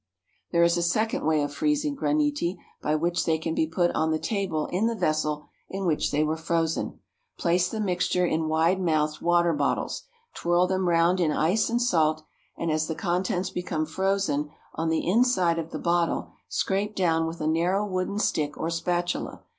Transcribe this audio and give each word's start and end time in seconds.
There 0.51 0.63
is 0.63 0.77
a 0.77 0.81
second 0.81 1.27
way 1.27 1.43
of 1.43 1.53
freezing 1.53 1.95
graniti 1.95 2.57
by 2.81 2.95
which 2.95 3.25
they 3.25 3.37
can 3.37 3.53
be 3.53 3.67
put 3.67 3.91
on 3.91 4.09
the 4.09 4.17
table 4.17 4.65
in 4.71 4.87
the 4.87 4.95
vessel 4.95 5.45
in 5.69 5.85
which 5.85 6.09
they 6.09 6.23
were 6.23 6.37
frozen. 6.37 6.99
Place 7.37 7.69
the 7.69 7.79
mixture 7.79 8.25
in 8.25 8.47
wide 8.47 8.81
mouthed 8.81 9.21
water 9.21 9.53
bottles, 9.53 10.01
twirl 10.33 10.65
them 10.65 10.87
round 10.89 11.19
in 11.19 11.31
ice 11.31 11.69
and 11.69 11.79
salt, 11.79 12.23
and, 12.57 12.71
as 12.71 12.87
the 12.87 12.95
contents 12.95 13.51
become 13.51 13.85
frozen 13.85 14.49
on 14.73 14.89
the 14.89 15.07
inside 15.07 15.59
of 15.59 15.69
the 15.69 15.77
bottle, 15.77 16.31
scrape 16.49 16.95
down 16.95 17.27
with 17.27 17.39
a 17.39 17.45
narrow 17.45 17.85
wooden 17.85 18.17
stick 18.17 18.57
or 18.57 18.71
spatula. 18.71 19.43